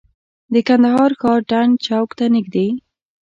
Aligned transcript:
د 0.53 0.55
کندهار 0.67 1.11
ښار 1.19 1.39
ډنډ 1.49 1.73
چوک 1.85 2.09
ته 2.17 2.25
نږدې. 2.35 2.67